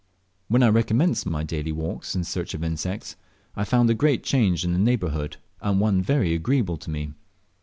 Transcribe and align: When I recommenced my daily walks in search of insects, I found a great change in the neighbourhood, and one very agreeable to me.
When 0.47 0.63
I 0.63 0.69
recommenced 0.69 1.27
my 1.27 1.43
daily 1.43 1.71
walks 1.71 2.15
in 2.15 2.23
search 2.23 2.55
of 2.55 2.63
insects, 2.63 3.15
I 3.55 3.63
found 3.63 3.87
a 3.91 3.93
great 3.93 4.23
change 4.23 4.65
in 4.65 4.73
the 4.73 4.79
neighbourhood, 4.79 5.37
and 5.61 5.79
one 5.79 6.01
very 6.01 6.33
agreeable 6.33 6.77
to 6.77 6.89
me. 6.89 7.13